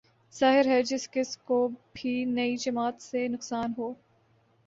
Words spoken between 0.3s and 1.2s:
ظاہر ہے جس